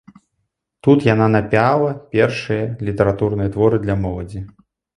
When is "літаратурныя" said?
2.89-3.55